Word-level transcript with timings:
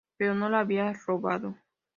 Pero 0.17 0.33
no 0.33 0.49
la 0.49 0.61
había 0.61 0.91
robado. 1.05 1.55